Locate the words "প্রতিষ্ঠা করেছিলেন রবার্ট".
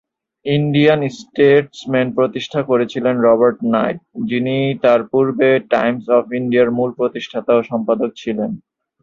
2.17-3.57